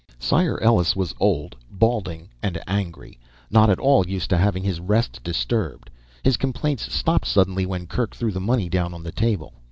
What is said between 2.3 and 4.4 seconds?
and angry, not at all used to